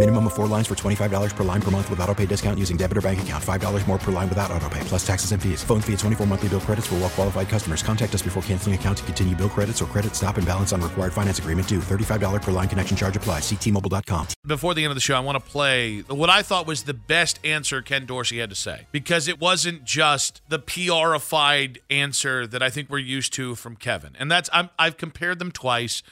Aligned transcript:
Minimum 0.00 0.28
of 0.28 0.32
four 0.32 0.46
lines 0.46 0.66
for 0.66 0.74
$25 0.74 1.36
per 1.36 1.44
line 1.44 1.60
per 1.60 1.70
month 1.70 1.90
with 1.90 2.00
auto 2.00 2.14
pay 2.14 2.24
discount 2.24 2.58
using 2.58 2.78
debit 2.78 2.96
or 2.96 3.02
bank 3.02 3.20
account. 3.20 3.44
$5 3.44 3.86
more 3.86 3.98
per 3.98 4.10
line 4.10 4.30
without 4.30 4.50
auto 4.50 4.66
pay, 4.70 4.80
plus 4.84 5.06
taxes 5.06 5.32
and 5.32 5.42
fees. 5.42 5.62
Phone 5.62 5.82
fee 5.82 5.92
at 5.92 5.98
24 5.98 6.26
monthly 6.26 6.48
bill 6.48 6.60
credits 6.62 6.86
for 6.86 6.94
well 6.94 7.10
qualified 7.10 7.50
customers. 7.50 7.82
Contact 7.82 8.14
us 8.14 8.22
before 8.22 8.42
canceling 8.44 8.74
account 8.74 8.96
to 8.96 9.04
continue 9.04 9.36
bill 9.36 9.50
credits 9.50 9.82
or 9.82 9.84
credit 9.84 10.16
stop 10.16 10.38
and 10.38 10.46
balance 10.46 10.72
on 10.72 10.80
required 10.80 11.12
finance 11.12 11.38
agreement 11.38 11.68
due. 11.68 11.80
$35 11.80 12.40
per 12.40 12.50
line 12.50 12.66
connection 12.66 12.96
charge 12.96 13.14
applies. 13.14 13.42
Ctmobile.com. 13.42 14.28
Before 14.46 14.72
the 14.72 14.84
end 14.84 14.90
of 14.90 14.94
the 14.94 15.02
show, 15.02 15.16
I 15.16 15.20
want 15.20 15.36
to 15.36 15.50
play 15.50 16.00
what 16.08 16.30
I 16.30 16.40
thought 16.40 16.66
was 16.66 16.84
the 16.84 16.94
best 16.94 17.38
answer 17.44 17.82
Ken 17.82 18.06
Dorsey 18.06 18.38
had 18.38 18.48
to 18.48 18.56
say 18.56 18.86
because 18.92 19.28
it 19.28 19.38
wasn't 19.38 19.84
just 19.84 20.40
the 20.48 20.58
PRified 20.58 21.76
answer 21.90 22.46
that 22.46 22.62
I 22.62 22.70
think 22.70 22.88
we're 22.88 23.00
used 23.00 23.34
to 23.34 23.54
from 23.54 23.76
Kevin. 23.76 24.16
And 24.18 24.30
that's 24.30 24.48
I'm, 24.50 24.70
I've 24.78 24.96
compared 24.96 25.38
them 25.38 25.52
twice. 25.52 26.02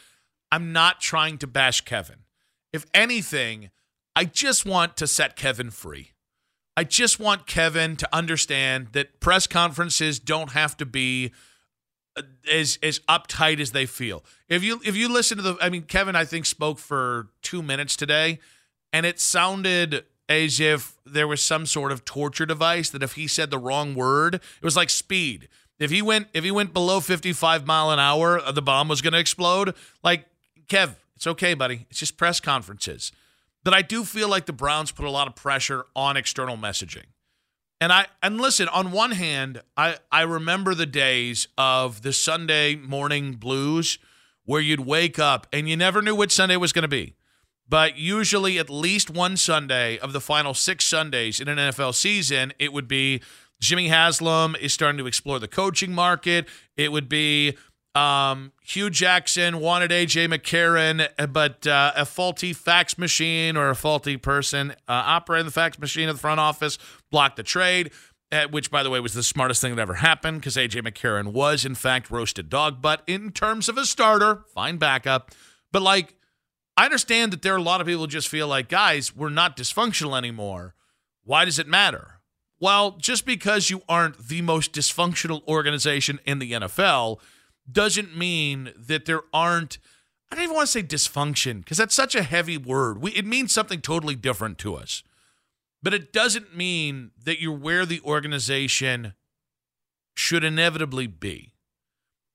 I'm 0.53 0.75
not 0.75 1.01
trying 1.01 1.39
to 1.39 1.47
bash 1.47 1.81
Kevin. 1.81 2.17
If 2.71 2.85
anything, 2.93 3.71
I 4.19 4.25
just 4.25 4.67
want 4.67 4.97
to 4.97 5.07
set 5.07 5.37
Kevin 5.37 5.71
free. 5.71 6.11
I 6.77 6.83
just 6.83 7.21
want 7.21 7.47
Kevin 7.47 7.95
to 7.99 8.09
understand 8.13 8.89
that 8.91 9.21
press 9.21 9.47
conferences 9.47 10.19
don't 10.19 10.51
have 10.55 10.77
to 10.79 10.87
be 10.87 11.31
uh, 12.17 12.23
as 12.51 12.81
as 12.83 12.99
uptight 13.09 13.61
as 13.61 13.71
they 13.71 13.87
feel. 13.87 14.25
If 14.49 14.65
you 14.65 14.81
if 14.85 14.97
you 14.97 15.09
listen 15.09 15.37
to 15.37 15.43
the 15.45 15.57
I 15.61 15.71
mean 15.71 15.83
Kevin 15.83 16.17
I 16.17 16.25
think 16.25 16.47
spoke 16.47 16.81
for 16.81 17.29
2 17.43 17.63
minutes 17.63 17.95
today 17.95 18.41
and 18.93 19.07
it 19.07 19.21
sounded 19.21 20.05
as 20.29 20.59
if 20.59 20.97
there 21.07 21.29
was 21.29 21.41
some 21.41 21.65
sort 21.65 21.93
of 21.93 22.05
torture 22.05 22.45
device 22.45 22.91
that 22.91 23.05
if 23.05 23.13
he 23.13 23.29
said 23.29 23.53
the 23.53 23.59
wrong 23.59 23.95
word, 23.95 24.35
it 24.35 24.65
was 24.65 24.75
like 24.75 24.91
speed. 24.91 25.47
If 25.79 25.93
he 25.93 26.03
went 26.03 26.27
if 26.35 26.43
he 26.43 26.51
went 26.51 26.73
below 26.73 26.99
55 26.99 27.69
mile 27.69 27.93
an 27.93 28.01
hour, 28.01 28.41
uh, 28.41 28.51
the 28.51 28.63
bomb 28.63 28.89
was 28.89 29.01
going 29.01 29.13
to 29.13 29.21
explode. 29.21 29.77
Like 30.03 30.27
Kev, 30.67 30.97
it's 31.15 31.29
okay, 31.29 31.55
buddy. 31.55 31.87
It's 31.89 32.01
just 32.01 32.17
press 32.17 32.41
conferences. 32.41 33.13
But 33.65 33.75
I 33.75 33.83
do 33.83 34.05
feel 34.05 34.29
like 34.29 34.47
the 34.47 34.53
Browns 34.53 34.93
put 34.93 35.05
a 35.05 35.11
lot 35.11 35.27
of 35.29 35.35
pressure 35.35 35.85
on 35.95 36.17
external 36.17 36.57
messaging. 36.57 37.07
And 37.81 37.93
I 37.93 38.07
and 38.23 38.41
listen, 38.41 38.69
on 38.69 38.91
one 38.91 39.13
hand, 39.13 39.63
I, 39.77 39.99
I 40.11 40.23
remember 40.23 40.75
the 40.75 40.87
days 40.87 41.49
of 41.57 42.03
the 42.03 42.13
Sunday 42.13 42.75
morning 42.75 43.35
blues 43.35 43.99
where 44.45 44.61
you'd 44.61 44.81
wake 44.81 45.19
up 45.19 45.47
and 45.53 45.69
you 45.69 45.77
never 45.77 46.03
knew 46.03 46.15
which 46.15 46.33
Sunday 46.33 46.57
was 46.57 46.73
going 46.73 46.83
to 46.83 46.89
be. 46.89 47.15
But 47.69 47.99
usually 47.99 48.59
at 48.59 48.71
least 48.71 49.11
one 49.11 49.37
Sunday 49.37 49.99
of 49.99 50.13
the 50.13 50.21
final 50.21 50.55
six 50.55 50.87
Sundays 50.87 51.39
in 51.39 51.49
an 51.49 51.59
NFL 51.59 51.95
season, 51.95 52.55
it 52.59 52.73
would 52.73 52.89
be 52.89 53.21
Jimmy 53.61 53.89
Haslam 53.89 54.57
is 54.57 54.73
starting 54.73 54.99
to 54.99 55.07
explore 55.07 55.39
the 55.39 55.49
coaching 55.49 55.93
market. 55.93 56.49
It 56.77 56.93
would 56.93 57.09
be 57.09 57.57
um, 57.99 58.53
Hue 58.63 58.91
Jackson 58.91 59.61
wanted 59.61 59.91
AJ 59.91 60.33
McCarron, 60.33 61.09
but 61.33 61.67
uh, 61.67 61.93
a 61.97 62.05
faulty 62.05 62.53
fax 62.53 62.97
machine 62.97 63.57
or 63.57 63.71
a 63.71 63.75
faulty 63.75 64.17
person 64.17 64.71
uh, 64.71 64.75
operating 64.89 65.47
the 65.47 65.53
fax 65.53 65.79
machine 65.79 66.09
at 66.09 66.13
the 66.13 66.19
front 66.19 66.39
office 66.39 66.79
blocked 67.11 67.37
the 67.37 67.43
trade. 67.43 67.91
Uh, 68.31 68.47
which, 68.49 68.71
by 68.71 68.83
the 68.83 68.91
way, 68.91 69.01
was 69.01 69.15
the 69.15 69.23
smartest 69.23 69.63
thing 69.63 69.75
that 69.75 69.81
ever 69.81 69.95
happened 69.95 70.39
because 70.39 70.55
AJ 70.55 70.87
McCarron 70.87 71.29
was, 71.29 71.65
in 71.65 71.75
fact, 71.75 72.11
roasted 72.11 72.51
dog. 72.51 72.83
But 72.83 73.03
in 73.07 73.33
terms 73.33 73.71
of 73.71 73.79
a 73.79 73.87
starter, 73.87 74.45
fine 74.53 74.77
backup. 74.77 75.31
But 75.73 75.81
like, 75.81 76.15
I 76.77 76.85
understand 76.85 77.33
that 77.33 77.41
there 77.41 77.55
are 77.55 77.59
a 77.59 77.63
lot 77.63 77.81
of 77.81 77.87
people 77.87 78.03
who 78.03 78.07
just 78.07 78.29
feel 78.29 78.47
like, 78.47 78.69
guys, 78.69 79.17
we're 79.17 79.31
not 79.31 79.57
dysfunctional 79.57 80.15
anymore. 80.15 80.75
Why 81.25 81.47
does 81.47 81.59
it 81.59 81.67
matter? 81.67 82.21
Well, 82.61 82.99
just 82.99 83.25
because 83.25 83.71
you 83.71 83.81
aren't 83.89 84.29
the 84.29 84.43
most 84.43 84.75
dysfunctional 84.75 85.47
organization 85.49 86.21
in 86.27 86.39
the 86.39 86.53
NFL 86.53 87.21
doesn't 87.71 88.17
mean 88.17 88.73
that 88.77 89.05
there 89.05 89.23
aren't 89.33 89.79
I 90.31 90.35
don't 90.35 90.45
even 90.45 90.57
want 90.57 90.67
to 90.67 90.73
say 90.73 90.83
dysfunction 90.83 91.61
because 91.61 91.79
that's 91.79 91.95
such 91.95 92.15
a 92.15 92.23
heavy 92.23 92.59
word. 92.59 93.01
We, 93.01 93.13
it 93.13 93.25
means 93.25 93.53
something 93.53 93.81
totally 93.81 94.15
different 94.15 94.59
to 94.59 94.75
us. 94.75 95.03
But 95.83 95.95
it 95.95 96.13
doesn't 96.13 96.57
mean 96.57 97.13
that 97.25 97.41
you're 97.41 97.57
where 97.57 97.87
the 97.87 98.01
organization 98.03 99.15
should 100.15 100.45
inevitably 100.45 101.07
be. 101.07 101.55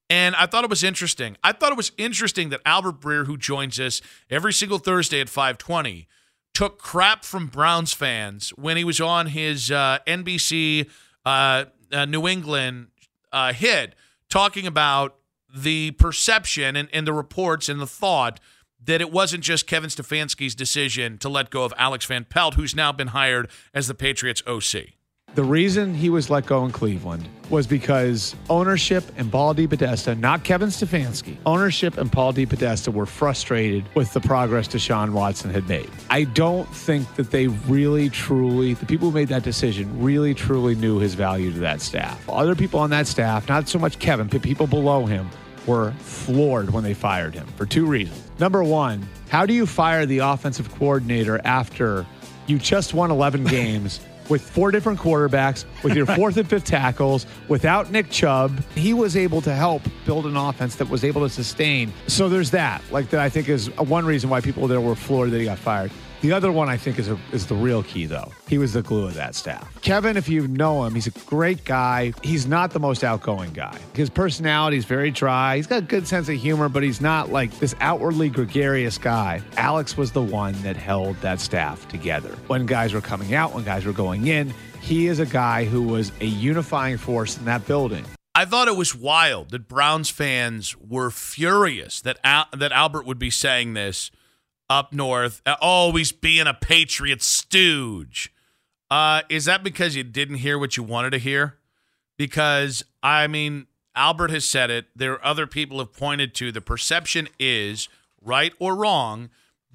And 0.09 0.35
I 0.35 0.45
thought 0.45 0.63
it 0.63 0.69
was 0.69 0.83
interesting. 0.83 1.37
I 1.43 1.51
thought 1.51 1.71
it 1.71 1.77
was 1.77 1.91
interesting 1.97 2.49
that 2.49 2.61
Albert 2.65 2.99
Breer, 3.01 3.25
who 3.25 3.37
joins 3.37 3.79
us 3.79 4.01
every 4.29 4.53
single 4.53 4.77
Thursday 4.77 5.19
at 5.19 5.29
520, 5.29 6.07
took 6.53 6.79
crap 6.79 7.25
from 7.25 7.47
Browns 7.47 7.93
fans 7.93 8.51
when 8.51 8.77
he 8.77 8.83
was 8.83 9.01
on 9.01 9.27
his 9.27 9.71
uh, 9.71 9.99
NBC 10.07 10.89
uh, 11.25 11.65
uh, 11.91 12.05
New 12.05 12.27
England 12.27 12.87
uh, 13.31 13.53
hit 13.53 13.95
talking 14.29 14.67
about 14.67 15.15
the 15.53 15.91
perception 15.91 16.75
and, 16.75 16.89
and 16.91 17.05
the 17.05 17.13
reports 17.13 17.69
and 17.69 17.79
the 17.79 17.87
thought 17.87 18.39
that 18.83 18.99
it 18.99 19.11
wasn't 19.11 19.43
just 19.43 19.67
Kevin 19.67 19.89
Stefanski's 19.89 20.55
decision 20.55 21.17
to 21.19 21.29
let 21.29 21.49
go 21.49 21.63
of 21.63 21.73
Alex 21.77 22.05
Van 22.05 22.25
Pelt, 22.25 22.55
who's 22.55 22.75
now 22.75 22.91
been 22.91 23.09
hired 23.09 23.49
as 23.73 23.87
the 23.87 23.93
Patriots 23.93 24.41
OC. 24.45 24.93
The 25.35 25.43
reason 25.43 25.95
he 25.95 26.11
was 26.11 26.29
let 26.29 26.45
go 26.45 26.63
in 26.63 26.71
Cleveland 26.71 27.27
was 27.49 27.65
because 27.65 28.35
ownership 28.51 29.03
and 29.17 29.31
Paul 29.31 29.55
DePodesta, 29.55 30.19
not 30.19 30.43
Kevin 30.43 30.69
Stefanski, 30.69 31.37
ownership 31.47 31.97
and 31.97 32.11
Paul 32.11 32.33
DePodesta 32.33 32.93
were 32.93 33.07
frustrated 33.07 33.83
with 33.95 34.13
the 34.13 34.21
progress 34.21 34.67
Deshaun 34.67 35.11
Watson 35.11 35.49
had 35.49 35.67
made. 35.67 35.89
I 36.11 36.25
don't 36.25 36.69
think 36.69 37.15
that 37.15 37.31
they 37.31 37.47
really, 37.47 38.09
truly, 38.09 38.75
the 38.75 38.85
people 38.85 39.09
who 39.09 39.15
made 39.15 39.29
that 39.29 39.41
decision 39.41 39.99
really, 39.99 40.35
truly 40.35 40.75
knew 40.75 40.99
his 40.99 41.15
value 41.15 41.51
to 41.51 41.59
that 41.61 41.81
staff. 41.81 42.29
Other 42.29 42.53
people 42.53 42.79
on 42.79 42.91
that 42.91 43.07
staff, 43.07 43.49
not 43.49 43.67
so 43.67 43.79
much 43.79 43.97
Kevin, 43.97 44.27
but 44.27 44.43
people 44.43 44.67
below 44.67 45.07
him, 45.07 45.27
were 45.67 45.91
floored 45.99 46.71
when 46.71 46.83
they 46.83 46.93
fired 46.93 47.33
him 47.33 47.47
for 47.55 47.65
two 47.65 47.85
reasons. 47.85 48.21
Number 48.39 48.63
one, 48.63 49.07
how 49.29 49.45
do 49.45 49.53
you 49.53 49.65
fire 49.65 50.05
the 50.05 50.19
offensive 50.19 50.73
coordinator 50.75 51.39
after 51.43 52.05
you 52.47 52.57
just 52.57 52.93
won 52.93 53.11
11 53.11 53.43
games? 53.45 53.99
with 54.29 54.41
four 54.41 54.71
different 54.71 54.99
quarterbacks, 54.99 55.65
with 55.83 55.95
your 55.95 56.05
fourth 56.05 56.37
and 56.37 56.49
fifth 56.49 56.65
tackles, 56.65 57.25
without 57.47 57.91
Nick 57.91 58.09
Chubb. 58.09 58.63
He 58.75 58.93
was 58.93 59.17
able 59.17 59.41
to 59.41 59.53
help 59.53 59.81
build 60.05 60.25
an 60.25 60.37
offense 60.37 60.75
that 60.75 60.89
was 60.89 61.03
able 61.03 61.21
to 61.21 61.29
sustain. 61.29 61.91
So 62.07 62.29
there's 62.29 62.51
that. 62.51 62.81
Like 62.91 63.09
that, 63.09 63.19
I 63.19 63.29
think 63.29 63.49
is 63.49 63.67
one 63.77 64.05
reason 64.05 64.29
why 64.29 64.41
people 64.41 64.67
there 64.67 64.81
were 64.81 64.95
floored 64.95 65.31
that 65.31 65.39
he 65.39 65.45
got 65.45 65.59
fired. 65.59 65.91
The 66.23 66.31
other 66.31 66.53
one 66.53 66.69
I 66.69 66.77
think 66.77 66.99
is 66.99 67.09
a, 67.09 67.19
is 67.33 67.47
the 67.47 67.55
real 67.55 67.83
key 67.83 68.05
though. 68.05 68.31
He 68.47 68.57
was 68.57 68.71
the 68.71 68.81
glue 68.81 69.05
of 69.05 69.13
that 69.15 69.35
staff. 69.35 69.67
Kevin, 69.81 70.15
if 70.15 70.29
you 70.29 70.47
know 70.47 70.85
him, 70.85 70.95
he's 70.95 71.05
a 71.05 71.11
great 71.25 71.65
guy. 71.65 72.13
He's 72.23 72.47
not 72.47 72.71
the 72.71 72.79
most 72.79 73.03
outgoing 73.03 73.51
guy. 73.51 73.77
His 73.93 74.09
personality 74.09 74.77
is 74.77 74.85
very 74.85 75.11
dry. 75.11 75.57
He's 75.57 75.67
got 75.67 75.79
a 75.79 75.85
good 75.85 76.07
sense 76.07 76.29
of 76.29 76.35
humor, 76.35 76.69
but 76.69 76.81
he's 76.81 77.01
not 77.01 77.29
like 77.29 77.51
this 77.59 77.75
outwardly 77.81 78.29
gregarious 78.29 78.97
guy. 78.97 79.41
Alex 79.57 79.97
was 79.97 80.13
the 80.13 80.21
one 80.21 80.53
that 80.61 80.77
held 80.77 81.17
that 81.17 81.41
staff 81.41 81.85
together. 81.89 82.29
When 82.47 82.65
guys 82.67 82.93
were 82.93 83.01
coming 83.01 83.33
out, 83.33 83.53
when 83.53 83.65
guys 83.65 83.83
were 83.83 83.91
going 83.91 84.27
in, 84.27 84.53
he 84.79 85.07
is 85.07 85.19
a 85.19 85.25
guy 85.25 85.65
who 85.65 85.81
was 85.81 86.13
a 86.21 86.25
unifying 86.25 86.99
force 86.99 87.37
in 87.37 87.43
that 87.45 87.67
building. 87.67 88.05
I 88.33 88.45
thought 88.45 88.69
it 88.69 88.77
was 88.77 88.95
wild 88.95 89.49
that 89.49 89.67
Browns 89.67 90.09
fans 90.09 90.73
were 90.77 91.11
furious 91.11 91.99
that 91.99 92.17
Al- 92.23 92.47
that 92.55 92.71
Albert 92.71 93.05
would 93.05 93.19
be 93.19 93.29
saying 93.29 93.73
this 93.73 94.09
up 94.73 94.91
north, 94.91 95.41
uh, 95.45 95.55
always 95.61 96.11
being 96.11 96.47
a 96.47 96.53
Patriot 96.53 97.21
stooge. 97.21 98.33
Uh, 98.89 99.21
is 99.29 99.45
that 99.45 99.63
because 99.63 99.95
you 99.95 100.03
didn't 100.03 100.37
hear 100.37 100.57
what 100.57 100.75
you 100.77 100.83
wanted 100.83 101.11
to 101.11 101.19
hear? 101.19 101.59
Because, 102.17 102.83
I 103.01 103.27
mean, 103.27 103.67
Albert 103.95 104.31
has 104.31 104.45
said 104.45 104.71
it. 104.71 104.87
There 104.95 105.13
are 105.13 105.25
other 105.25 105.47
people 105.47 105.79
have 105.79 105.93
pointed 105.93 106.33
to 106.35 106.51
the 106.51 106.61
perception 106.61 107.27
is, 107.39 107.87
right 108.21 108.53
or 108.59 108.75
wrong, 108.75 109.29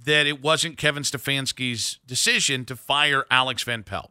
that 0.05 0.27
it 0.27 0.43
wasn't 0.43 0.77
Kevin 0.77 1.03
Stefanski's 1.03 1.99
decision 2.06 2.65
to 2.65 2.77
fire 2.77 3.25
Alex 3.31 3.62
Van 3.62 3.83
Pelt. 3.83 4.11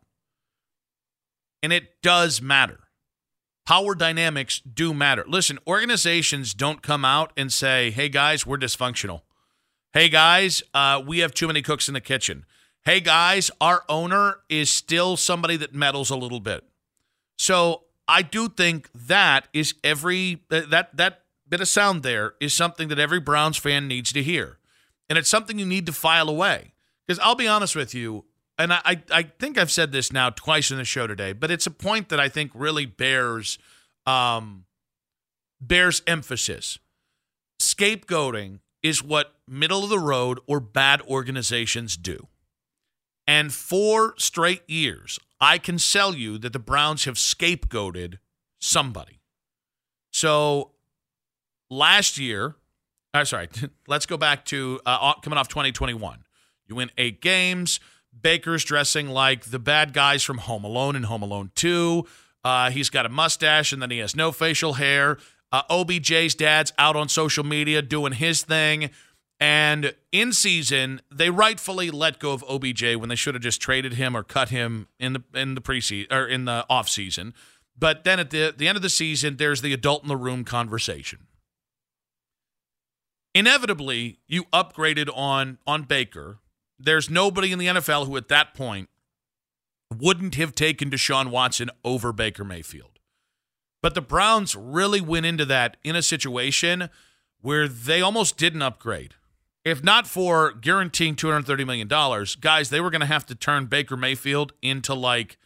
And 1.62 1.74
it 1.74 2.02
does 2.02 2.42
matter. 2.42 2.80
Power 3.66 3.96
dynamics 3.96 4.62
do 4.62 4.94
matter. 4.94 5.26
Listen, 5.28 5.60
organizations 5.68 6.54
don't 6.54 6.82
come 6.82 7.04
out 7.04 7.34
and 7.36 7.52
say, 7.52 7.92
hey, 7.92 8.08
guys, 8.08 8.46
we're 8.46 8.58
dysfunctional 8.58 9.22
Hey 9.98 10.10
guys, 10.10 10.62
uh, 10.76 11.02
we 11.04 11.20
have 11.20 11.34
too 11.34 11.48
many 11.48 11.64
cooks 11.64 11.88
in 11.88 11.96
the 11.96 12.02
kitchen. 12.02 12.46
Hey 12.86 13.00
guys, 13.00 13.50
our 13.60 13.84
owner 13.90 14.42
is 14.48 14.70
still 14.70 15.18
somebody 15.18 15.58
that 15.58 15.74
meddles 15.74 16.12
a 16.12 16.16
little 16.16 16.40
bit. 16.40 16.64
So 17.40 17.86
I 18.08 18.22
do 18.22 18.48
think 18.48 18.92
that 18.94 19.48
is 19.54 19.74
every 19.84 20.44
that 20.50 20.96
that 20.96 21.24
bit 21.50 21.62
of 21.62 21.68
sound 21.68 22.04
there 22.04 22.36
is 22.40 22.54
something 22.54 22.90
that 22.90 23.00
every 23.00 23.20
Browns 23.20 23.58
fan 23.58 23.88
needs 23.88 24.14
to 24.14 24.22
hear, 24.22 24.60
and 25.10 25.18
it's 25.18 25.30
something 25.30 25.58
you 25.58 25.66
need 25.66 25.88
to 25.88 25.94
file 25.94 26.30
away. 26.30 26.74
Because 27.08 27.18
I'll 27.18 27.34
be 27.34 27.48
honest 27.48 27.76
with 27.76 27.96
you, 27.96 28.26
and 28.60 28.74
I, 28.74 29.02
I 29.12 29.24
think 29.24 29.58
I've 29.58 29.72
said 29.72 29.92
this 29.92 30.14
now 30.14 30.30
twice 30.30 30.70
in 30.70 30.78
the 30.78 30.86
show 30.86 31.08
today, 31.08 31.34
but 31.34 31.50
it's 31.50 31.66
a 31.66 31.72
point 31.72 32.10
that 32.10 32.20
I 32.20 32.30
think 32.30 32.52
really 32.54 32.86
bears 32.86 33.58
um 34.06 34.66
bears 35.60 36.04
emphasis. 36.06 36.78
Scapegoating 37.60 38.60
is 38.84 39.04
what 39.04 39.34
middle 39.48 39.84
of 39.84 39.90
the 39.90 40.00
road 40.00 40.40
or 40.48 40.60
bad 40.60 41.02
organizations 41.04 41.98
do. 41.98 42.28
And 43.28 43.54
four 43.54 44.14
straight 44.18 44.68
years, 44.70 45.20
I 45.42 45.58
can 45.58 45.80
sell 45.80 46.16
you 46.16 46.38
that 46.38 46.54
the 46.54 46.60
Browns 46.60 47.06
have 47.06 47.16
scapegoated 47.16 48.20
somebody. 48.60 49.20
So 50.12 50.72
last 51.70 52.18
year, 52.18 52.56
I'm 53.14 53.26
sorry, 53.26 53.50
let's 53.88 54.06
go 54.06 54.18
back 54.18 54.46
to 54.46 54.80
uh, 54.86 55.14
coming 55.16 55.38
off 55.38 55.48
2021. 55.50 56.24
You 56.68 56.76
win 56.76 56.92
eight 56.98 57.22
games. 57.22 57.80
Baker's 58.20 58.64
dressing 58.64 59.10
like 59.10 59.46
the 59.46 59.60
bad 59.60 59.94
guys 59.94 60.24
from 60.24 60.40
Home 60.40 60.64
Alone 60.64 60.96
and 60.96 61.06
Home 61.06 61.22
Alone 61.22 61.52
2. 61.56 62.06
Uh, 62.44 62.70
he's 62.72 62.90
got 62.90 63.06
a 63.06 63.10
mustache 63.10 63.72
and 63.72 63.82
then 63.82 63.92
he 63.92 64.00
has 64.00 64.16
no 64.16 64.32
facial 64.32 64.74
hair. 64.74 65.18
Uh, 65.52 65.64
OBJ's 65.70 66.36
dad's 66.36 66.74
out 66.78 66.96
on 66.96 67.08
social 67.10 67.44
media 67.44 67.82
doing 67.82 68.14
his 68.14 68.44
thing. 68.44 68.90
And 69.40 69.94
in 70.12 70.34
season, 70.34 71.02
they 71.12 71.30
rightfully 71.30 71.92
let 71.92 72.20
go 72.20 72.34
of 72.34 72.44
OBJ 72.50 72.96
when 72.96 73.10
they 73.10 73.16
should 73.16 73.36
have 73.36 73.44
just 73.44 73.62
traded 73.62 73.94
him 73.94 74.18
or 74.18 74.24
cut 74.24 74.50
him 74.50 74.88
in 75.00 75.14
the 75.14 75.24
in 75.34 75.54
the 75.54 75.62
preseason 75.62 76.12
or 76.12 76.26
in 76.26 76.46
the 76.46 76.66
off 76.70 76.90
season. 76.90 77.34
But 77.78 78.04
then 78.04 78.20
at 78.20 78.32
the 78.32 78.54
the 78.56 78.68
end 78.68 78.76
of 78.76 78.82
the 78.82 78.90
season, 78.90 79.38
there's 79.38 79.62
the 79.62 79.74
adult 79.74 80.02
in 80.02 80.10
the 80.10 80.18
room 80.18 80.44
conversation. 80.44 81.28
Inevitably, 83.36 84.18
you 84.28 84.46
upgraded 84.46 85.16
on 85.16 85.60
on 85.68 85.84
Baker. 85.84 86.40
There's 86.80 87.10
nobody 87.10 87.52
in 87.52 87.60
the 87.60 87.68
NFL 87.68 88.08
who 88.08 88.18
at 88.18 88.30
that 88.30 88.56
point 88.56 88.90
wouldn't 89.96 90.36
have 90.36 90.56
taken 90.56 90.90
Deshaun 90.90 91.30
Watson 91.30 91.70
over 91.84 92.12
Baker 92.12 92.44
Mayfield. 92.44 92.97
But 93.88 93.94
the 93.94 94.02
Browns 94.02 94.54
really 94.54 95.00
went 95.00 95.26
into 95.26 95.46
that 95.46 95.78
in 95.82 95.96
a 95.96 96.02
situation 96.02 96.90
where 97.40 97.70
they 97.70 98.02
almost 98.02 98.36
didn't 98.36 98.62
upgrade. 98.62 99.14
If 99.64 99.82
not 99.82 100.08
for 100.08 100.52
guaranteeing 100.52 101.16
$230 101.16 101.66
million, 101.66 101.88
guys, 102.42 102.70
they 102.70 102.82
were 102.82 102.90
going 102.90 103.00
to 103.00 103.08
have 103.08 103.26
to 103.28 103.34
turn 103.34 103.68
Baker 103.68 103.96
Mayfield 103.96 104.52
into 104.62 104.94
like 104.94 105.38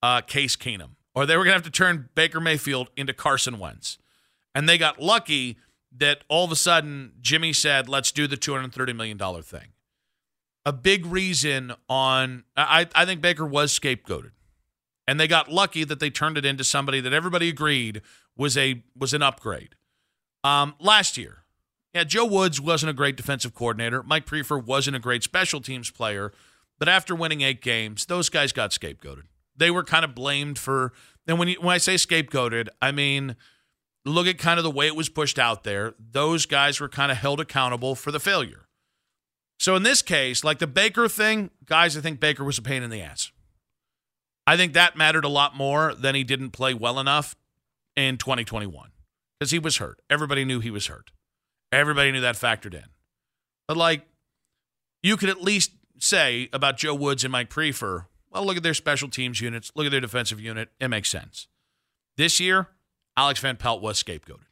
uh, 0.00 0.20
Case 0.20 0.54
Keenum, 0.54 0.90
or 1.12 1.26
they 1.26 1.36
were 1.36 1.42
going 1.42 1.54
to 1.54 1.56
have 1.56 1.64
to 1.64 1.72
turn 1.72 2.08
Baker 2.14 2.40
Mayfield 2.40 2.88
into 2.96 3.12
Carson 3.12 3.58
Wentz. 3.58 3.98
And 4.54 4.68
they 4.68 4.78
got 4.78 5.02
lucky 5.02 5.58
that 5.90 6.22
all 6.28 6.44
of 6.44 6.52
a 6.52 6.56
sudden 6.56 7.14
Jimmy 7.20 7.52
said, 7.52 7.88
let's 7.88 8.12
do 8.12 8.28
the 8.28 8.36
$230 8.36 8.94
million 8.94 9.18
thing. 9.42 9.72
A 10.64 10.72
big 10.72 11.04
reason 11.04 11.72
on, 11.88 12.44
I, 12.56 12.86
I 12.94 13.04
think 13.06 13.20
Baker 13.20 13.44
was 13.44 13.76
scapegoated. 13.76 14.30
And 15.06 15.18
they 15.18 15.26
got 15.26 15.50
lucky 15.50 15.84
that 15.84 16.00
they 16.00 16.10
turned 16.10 16.38
it 16.38 16.44
into 16.44 16.64
somebody 16.64 17.00
that 17.00 17.12
everybody 17.12 17.48
agreed 17.48 18.02
was 18.36 18.56
a 18.56 18.82
was 18.96 19.12
an 19.12 19.22
upgrade. 19.22 19.74
Um, 20.44 20.74
last 20.80 21.16
year, 21.16 21.44
yeah, 21.94 22.04
Joe 22.04 22.24
Woods 22.24 22.60
wasn't 22.60 22.90
a 22.90 22.94
great 22.94 23.16
defensive 23.16 23.54
coordinator. 23.54 24.02
Mike 24.02 24.26
Priefer 24.26 24.62
wasn't 24.62 24.96
a 24.96 25.00
great 25.00 25.22
special 25.22 25.60
teams 25.60 25.90
player. 25.90 26.32
But 26.78 26.88
after 26.88 27.14
winning 27.14 27.42
eight 27.42 27.62
games, 27.62 28.06
those 28.06 28.28
guys 28.28 28.52
got 28.52 28.70
scapegoated. 28.70 29.24
They 29.56 29.70
were 29.70 29.84
kind 29.84 30.04
of 30.04 30.14
blamed 30.14 30.58
for. 30.58 30.92
And 31.26 31.38
when 31.38 31.48
you, 31.48 31.56
when 31.60 31.74
I 31.74 31.78
say 31.78 31.94
scapegoated, 31.94 32.68
I 32.80 32.92
mean 32.92 33.36
look 34.04 34.26
at 34.26 34.38
kind 34.38 34.58
of 34.58 34.64
the 34.64 34.70
way 34.70 34.86
it 34.86 34.96
was 34.96 35.08
pushed 35.08 35.38
out 35.38 35.64
there. 35.64 35.94
Those 35.98 36.46
guys 36.46 36.80
were 36.80 36.88
kind 36.88 37.12
of 37.12 37.18
held 37.18 37.40
accountable 37.40 37.94
for 37.94 38.10
the 38.10 38.20
failure. 38.20 38.66
So 39.58 39.76
in 39.76 39.82
this 39.82 40.02
case, 40.02 40.42
like 40.42 40.58
the 40.58 40.66
Baker 40.66 41.08
thing, 41.08 41.50
guys, 41.66 41.96
I 41.96 42.00
think 42.00 42.18
Baker 42.18 42.42
was 42.42 42.58
a 42.58 42.62
pain 42.62 42.82
in 42.82 42.90
the 42.90 43.00
ass. 43.00 43.30
I 44.46 44.56
think 44.56 44.72
that 44.72 44.96
mattered 44.96 45.24
a 45.24 45.28
lot 45.28 45.56
more 45.56 45.94
than 45.94 46.14
he 46.14 46.24
didn't 46.24 46.50
play 46.50 46.74
well 46.74 46.98
enough 46.98 47.36
in 47.96 48.16
2021 48.18 48.90
because 49.38 49.50
he 49.50 49.58
was 49.58 49.76
hurt. 49.76 50.00
Everybody 50.10 50.44
knew 50.44 50.60
he 50.60 50.70
was 50.70 50.86
hurt. 50.86 51.12
Everybody 51.70 52.12
knew 52.12 52.20
that 52.20 52.36
factored 52.36 52.74
in. 52.74 52.84
But 53.68 53.76
like, 53.76 54.06
you 55.02 55.16
could 55.16 55.28
at 55.28 55.42
least 55.42 55.72
say 55.98 56.48
about 56.52 56.76
Joe 56.76 56.94
Woods 56.94 57.24
and 57.24 57.32
Mike 57.32 57.50
Priefer, 57.50 58.06
well, 58.30 58.44
look 58.44 58.56
at 58.56 58.62
their 58.62 58.74
special 58.74 59.08
teams 59.08 59.40
units, 59.40 59.70
look 59.74 59.86
at 59.86 59.92
their 59.92 60.00
defensive 60.00 60.40
unit. 60.40 60.70
It 60.80 60.88
makes 60.88 61.10
sense. 61.10 61.48
This 62.16 62.40
year, 62.40 62.68
Alex 63.16 63.40
Van 63.40 63.56
Pelt 63.56 63.82
was 63.82 64.02
scapegoated. 64.02 64.46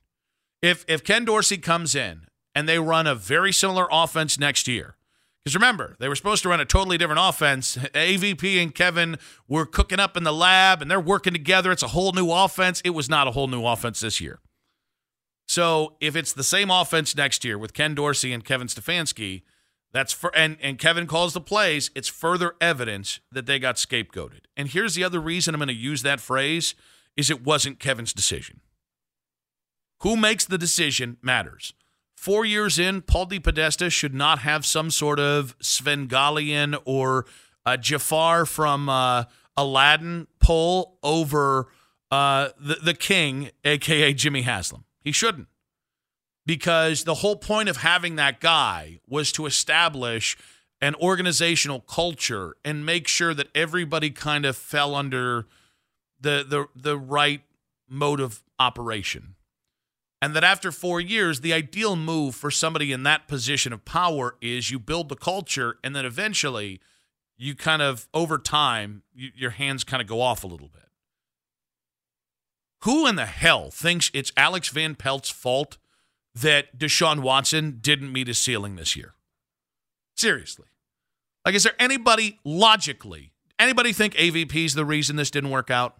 If 0.62 0.84
if 0.88 1.02
Ken 1.02 1.24
Dorsey 1.24 1.58
comes 1.58 1.94
in 1.94 2.26
and 2.54 2.68
they 2.68 2.78
run 2.78 3.06
a 3.06 3.14
very 3.14 3.52
similar 3.52 3.88
offense 3.90 4.38
next 4.38 4.68
year, 4.68 4.96
because 5.44 5.54
remember, 5.54 5.96
they 5.98 6.08
were 6.08 6.16
supposed 6.16 6.42
to 6.42 6.50
run 6.50 6.60
a 6.60 6.66
totally 6.66 6.98
different 6.98 7.20
offense. 7.22 7.76
AVP 7.76 8.62
and 8.62 8.74
Kevin 8.74 9.16
were 9.48 9.64
cooking 9.64 9.98
up 9.98 10.16
in 10.16 10.22
the 10.22 10.32
lab 10.32 10.82
and 10.82 10.90
they're 10.90 11.00
working 11.00 11.32
together. 11.32 11.72
It's 11.72 11.82
a 11.82 11.88
whole 11.88 12.12
new 12.12 12.30
offense. 12.30 12.82
It 12.84 12.90
was 12.90 13.08
not 13.08 13.26
a 13.26 13.30
whole 13.30 13.48
new 13.48 13.64
offense 13.64 14.00
this 14.00 14.20
year. 14.20 14.40
So 15.48 15.96
if 16.00 16.14
it's 16.14 16.32
the 16.32 16.44
same 16.44 16.70
offense 16.70 17.16
next 17.16 17.44
year 17.44 17.58
with 17.58 17.72
Ken 17.72 17.94
Dorsey 17.94 18.32
and 18.32 18.44
Kevin 18.44 18.68
Stefanski, 18.68 19.42
that's 19.92 20.12
for 20.12 20.34
and, 20.36 20.58
and 20.62 20.78
Kevin 20.78 21.06
calls 21.06 21.32
the 21.32 21.40
plays, 21.40 21.90
it's 21.94 22.06
further 22.06 22.54
evidence 22.60 23.20
that 23.32 23.46
they 23.46 23.58
got 23.58 23.76
scapegoated. 23.76 24.44
And 24.56 24.68
here's 24.68 24.94
the 24.94 25.02
other 25.02 25.20
reason 25.20 25.54
I'm 25.54 25.58
going 25.58 25.68
to 25.68 25.74
use 25.74 26.02
that 26.02 26.20
phrase 26.20 26.74
is 27.16 27.30
it 27.30 27.42
wasn't 27.42 27.80
Kevin's 27.80 28.12
decision. 28.12 28.60
Who 30.02 30.16
makes 30.16 30.44
the 30.44 30.58
decision 30.58 31.16
matters. 31.22 31.74
Four 32.20 32.44
years 32.44 32.78
in, 32.78 33.00
Paul 33.00 33.28
DePodesta 33.28 33.90
should 33.90 34.12
not 34.12 34.40
have 34.40 34.66
some 34.66 34.90
sort 34.90 35.18
of 35.18 35.58
Svengalian 35.58 36.78
or 36.84 37.24
uh, 37.64 37.78
Jafar 37.78 38.44
from 38.44 38.90
uh, 38.90 39.24
Aladdin 39.56 40.26
pull 40.38 40.98
over 41.02 41.68
uh, 42.10 42.50
the, 42.60 42.74
the 42.74 42.92
king, 42.92 43.48
aka 43.64 44.12
Jimmy 44.12 44.42
Haslam. 44.42 44.84
He 45.00 45.12
shouldn't. 45.12 45.48
Because 46.44 47.04
the 47.04 47.14
whole 47.14 47.36
point 47.36 47.70
of 47.70 47.78
having 47.78 48.16
that 48.16 48.38
guy 48.38 49.00
was 49.08 49.32
to 49.32 49.46
establish 49.46 50.36
an 50.82 50.94
organizational 50.96 51.80
culture 51.80 52.54
and 52.62 52.84
make 52.84 53.08
sure 53.08 53.32
that 53.32 53.48
everybody 53.54 54.10
kind 54.10 54.44
of 54.44 54.58
fell 54.58 54.94
under 54.94 55.46
the 56.20 56.44
the 56.46 56.66
the 56.76 56.98
right 56.98 57.40
mode 57.88 58.20
of 58.20 58.42
operation. 58.58 59.36
And 60.22 60.36
that 60.36 60.44
after 60.44 60.70
4 60.70 61.00
years 61.00 61.40
the 61.40 61.52
ideal 61.52 61.96
move 61.96 62.34
for 62.34 62.50
somebody 62.50 62.92
in 62.92 63.02
that 63.04 63.26
position 63.26 63.72
of 63.72 63.84
power 63.84 64.36
is 64.40 64.70
you 64.70 64.78
build 64.78 65.08
the 65.08 65.16
culture 65.16 65.78
and 65.82 65.96
then 65.96 66.04
eventually 66.04 66.80
you 67.38 67.54
kind 67.54 67.80
of 67.80 68.08
over 68.12 68.36
time 68.36 69.02
you, 69.14 69.30
your 69.34 69.50
hands 69.50 69.82
kind 69.82 70.02
of 70.02 70.06
go 70.06 70.20
off 70.20 70.44
a 70.44 70.46
little 70.46 70.68
bit. 70.68 70.88
Who 72.84 73.06
in 73.06 73.16
the 73.16 73.26
hell 73.26 73.70
thinks 73.70 74.10
it's 74.14 74.32
Alex 74.36 74.68
Van 74.68 74.94
Pelt's 74.94 75.30
fault 75.30 75.76
that 76.34 76.78
Deshaun 76.78 77.20
Watson 77.20 77.78
didn't 77.80 78.12
meet 78.12 78.26
his 78.26 78.38
ceiling 78.38 78.76
this 78.76 78.96
year? 78.96 79.14
Seriously. 80.16 80.68
Like, 81.44 81.54
is 81.54 81.62
there 81.62 81.74
anybody 81.78 82.38
logically, 82.44 83.32
anybody 83.58 83.92
think 83.92 84.14
AVP 84.14 84.64
is 84.64 84.74
the 84.74 84.84
reason 84.84 85.16
this 85.16 85.30
didn't 85.30 85.50
work 85.50 85.70
out? 85.70 85.99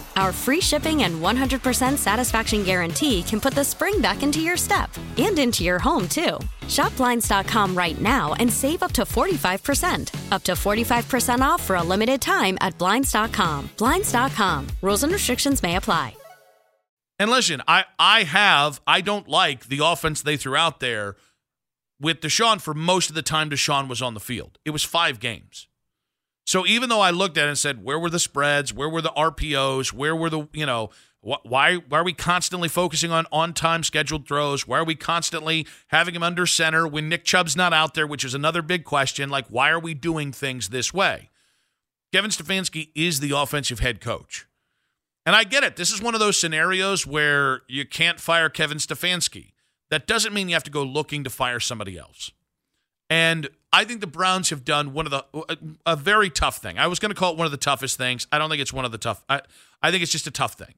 Our 0.15 0.31
free 0.31 0.61
shipping 0.61 1.03
and 1.03 1.21
100% 1.21 1.97
satisfaction 1.97 2.63
guarantee 2.63 3.23
can 3.23 3.39
put 3.39 3.53
the 3.53 3.63
spring 3.63 4.01
back 4.01 4.23
into 4.23 4.41
your 4.41 4.57
step 4.57 4.89
and 5.17 5.39
into 5.39 5.63
your 5.63 5.79
home, 5.79 6.07
too. 6.07 6.37
Shop 6.67 6.95
Blinds.com 6.97 7.75
right 7.75 7.99
now 7.99 8.33
and 8.35 8.51
save 8.51 8.83
up 8.83 8.91
to 8.93 9.03
45%. 9.03 10.31
Up 10.31 10.43
to 10.43 10.51
45% 10.53 11.41
off 11.41 11.63
for 11.63 11.77
a 11.77 11.83
limited 11.83 12.21
time 12.21 12.57
at 12.61 12.77
Blinds.com. 12.77 13.69
Blinds.com. 13.77 14.67
Rules 14.81 15.03
and 15.03 15.13
restrictions 15.13 15.63
may 15.63 15.75
apply. 15.77 16.15
And 17.19 17.29
listen, 17.29 17.61
I, 17.67 17.85
I 17.99 18.23
have, 18.23 18.81
I 18.87 19.01
don't 19.01 19.27
like 19.27 19.67
the 19.67 19.85
offense 19.85 20.23
they 20.23 20.37
threw 20.37 20.55
out 20.55 20.79
there 20.79 21.17
with 21.99 22.19
Deshaun 22.19 22.59
for 22.59 22.73
most 22.73 23.09
of 23.09 23.15
the 23.15 23.21
time 23.21 23.47
Deshaun 23.47 23.87
was 23.87 24.01
on 24.01 24.15
the 24.15 24.19
field. 24.19 24.57
It 24.65 24.71
was 24.71 24.83
five 24.83 25.19
games. 25.19 25.67
So 26.51 26.67
even 26.67 26.89
though 26.89 26.99
I 26.99 27.11
looked 27.11 27.37
at 27.37 27.45
it 27.45 27.47
and 27.47 27.57
said, 27.57 27.81
where 27.81 27.97
were 27.97 28.09
the 28.09 28.19
spreads? 28.19 28.73
Where 28.73 28.89
were 28.89 29.01
the 29.01 29.13
RPOs? 29.15 29.93
Where 29.93 30.13
were 30.13 30.29
the, 30.29 30.49
you 30.51 30.65
know, 30.65 30.89
wh- 31.21 31.39
why, 31.43 31.75
why 31.75 31.99
are 31.99 32.03
we 32.03 32.11
constantly 32.11 32.67
focusing 32.67 33.09
on 33.09 33.25
on 33.31 33.53
time 33.53 33.83
scheduled 33.83 34.27
throws? 34.27 34.67
Why 34.67 34.79
are 34.79 34.83
we 34.83 34.95
constantly 34.95 35.65
having 35.87 36.13
him 36.13 36.23
under 36.23 36.45
center 36.45 36.85
when 36.85 37.07
Nick 37.07 37.23
Chubb's 37.23 37.55
not 37.55 37.71
out 37.71 37.93
there, 37.93 38.05
which 38.05 38.25
is 38.25 38.33
another 38.33 38.61
big 38.61 38.83
question? 38.83 39.29
Like, 39.29 39.47
why 39.47 39.69
are 39.69 39.79
we 39.79 39.93
doing 39.93 40.33
things 40.33 40.67
this 40.67 40.93
way? 40.93 41.29
Kevin 42.11 42.31
Stefanski 42.31 42.89
is 42.95 43.21
the 43.21 43.31
offensive 43.31 43.79
head 43.79 44.01
coach. 44.01 44.45
And 45.25 45.37
I 45.37 45.45
get 45.45 45.63
it. 45.63 45.77
This 45.77 45.89
is 45.89 46.01
one 46.01 46.15
of 46.15 46.19
those 46.19 46.35
scenarios 46.37 47.07
where 47.07 47.61
you 47.69 47.85
can't 47.85 48.19
fire 48.19 48.49
Kevin 48.49 48.77
Stefanski. 48.77 49.53
That 49.89 50.05
doesn't 50.05 50.33
mean 50.33 50.49
you 50.49 50.55
have 50.55 50.65
to 50.65 50.69
go 50.69 50.83
looking 50.83 51.23
to 51.23 51.29
fire 51.29 51.61
somebody 51.61 51.97
else. 51.97 52.33
And 53.11 53.49
I 53.73 53.83
think 53.83 53.99
the 53.99 54.07
Browns 54.07 54.51
have 54.51 54.63
done 54.63 54.93
one 54.93 55.05
of 55.05 55.11
the 55.11 55.25
a, 55.33 55.57
a 55.85 55.95
very 55.97 56.29
tough 56.29 56.59
thing. 56.59 56.79
I 56.79 56.87
was 56.87 56.97
going 56.97 57.09
to 57.09 57.15
call 57.15 57.33
it 57.33 57.37
one 57.37 57.45
of 57.45 57.51
the 57.51 57.57
toughest 57.57 57.97
things. 57.97 58.25
I 58.31 58.37
don't 58.37 58.49
think 58.49 58.61
it's 58.61 58.71
one 58.71 58.85
of 58.85 58.93
the 58.93 58.97
tough. 58.97 59.25
I, 59.27 59.41
I 59.83 59.91
think 59.91 60.01
it's 60.01 60.13
just 60.13 60.27
a 60.27 60.31
tough 60.31 60.53
thing 60.53 60.75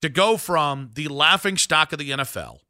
to 0.00 0.08
go 0.08 0.36
from 0.36 0.90
the 0.94 1.08
laughing 1.08 1.56
stock 1.56 1.92
of 1.92 1.98
the 1.98 2.10
NFL 2.10 2.60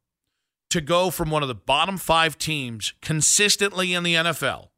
to 0.71 0.81
go 0.81 1.11
from 1.11 1.31
one 1.31 1.43
of 1.43 1.49
the 1.49 1.55
bottom 1.55 1.99
five 1.99 2.39
teams 2.39 2.95
consistently 3.03 3.93
in 3.93 4.03
the 4.03 4.15
NFL 4.15 4.69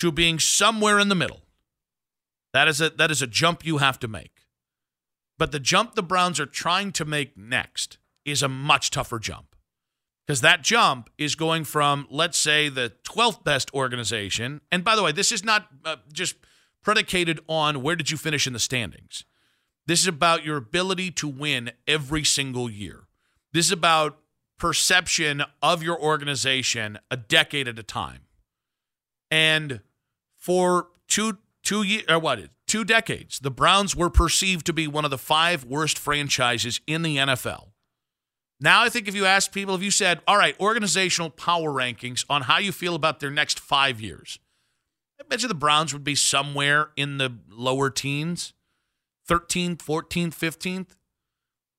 to 0.00 0.10
being 0.10 0.38
somewhere 0.38 0.98
in 0.98 1.10
the 1.10 1.14
middle. 1.14 1.42
That 2.54 2.68
is 2.68 2.80
a 2.80 2.88
that 2.90 3.10
is 3.10 3.20
a 3.20 3.26
jump 3.26 3.66
you 3.66 3.76
have 3.76 3.98
to 3.98 4.08
make. 4.08 4.46
But 5.36 5.52
the 5.52 5.60
jump 5.60 5.94
the 5.94 6.02
Browns 6.02 6.40
are 6.40 6.46
trying 6.46 6.92
to 6.92 7.04
make 7.04 7.36
next 7.36 7.98
is 8.24 8.42
a 8.42 8.48
much 8.48 8.90
tougher 8.90 9.18
jump. 9.18 9.55
Because 10.26 10.40
that 10.40 10.62
jump 10.62 11.08
is 11.18 11.36
going 11.36 11.64
from, 11.64 12.06
let's 12.10 12.38
say, 12.38 12.68
the 12.68 12.92
12th 13.04 13.44
best 13.44 13.72
organization. 13.72 14.60
And 14.72 14.82
by 14.82 14.96
the 14.96 15.02
way, 15.02 15.12
this 15.12 15.30
is 15.30 15.44
not 15.44 15.68
uh, 15.84 15.96
just 16.12 16.34
predicated 16.82 17.40
on 17.48 17.82
where 17.82 17.94
did 17.94 18.10
you 18.10 18.16
finish 18.16 18.46
in 18.46 18.52
the 18.52 18.58
standings. 18.58 19.24
This 19.86 20.00
is 20.00 20.08
about 20.08 20.44
your 20.44 20.56
ability 20.56 21.12
to 21.12 21.28
win 21.28 21.70
every 21.86 22.24
single 22.24 22.68
year. 22.68 23.06
This 23.52 23.66
is 23.66 23.72
about 23.72 24.18
perception 24.58 25.42
of 25.62 25.82
your 25.82 26.00
organization 26.00 26.98
a 27.10 27.16
decade 27.16 27.68
at 27.68 27.78
a 27.78 27.82
time. 27.82 28.22
And 29.30 29.80
for 30.36 30.88
two 31.08 31.38
two 31.62 31.82
years 31.82 32.04
or 32.08 32.18
what 32.18 32.40
two 32.66 32.84
decades, 32.84 33.38
the 33.40 33.50
Browns 33.50 33.94
were 33.94 34.10
perceived 34.10 34.66
to 34.66 34.72
be 34.72 34.86
one 34.86 35.04
of 35.04 35.10
the 35.10 35.18
five 35.18 35.64
worst 35.64 35.98
franchises 35.98 36.80
in 36.86 37.02
the 37.02 37.16
NFL. 37.16 37.68
Now, 38.58 38.82
I 38.82 38.88
think 38.88 39.06
if 39.06 39.14
you 39.14 39.26
asked 39.26 39.52
people, 39.52 39.74
if 39.74 39.82
you 39.82 39.90
said, 39.90 40.20
all 40.26 40.38
right, 40.38 40.58
organizational 40.58 41.30
power 41.30 41.70
rankings 41.70 42.24
on 42.30 42.42
how 42.42 42.58
you 42.58 42.72
feel 42.72 42.94
about 42.94 43.20
their 43.20 43.30
next 43.30 43.60
five 43.60 44.00
years, 44.00 44.38
I 45.20 45.24
bet 45.28 45.42
you 45.42 45.48
the 45.48 45.54
Browns 45.54 45.92
would 45.92 46.04
be 46.04 46.14
somewhere 46.14 46.90
in 46.96 47.18
the 47.18 47.36
lower 47.50 47.90
teens, 47.90 48.54
13th, 49.28 49.78
14th, 49.78 50.34
15th. 50.34 50.96